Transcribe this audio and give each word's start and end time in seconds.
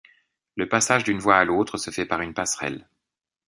Le 0.55 0.67
passage 0.67 1.03
d'une 1.03 1.19
voie 1.19 1.37
à 1.37 1.43
l'autre 1.45 1.77
se 1.77 1.91
fait 1.91 2.07
par 2.07 2.21
une 2.21 2.33
passerelle. 2.33 2.89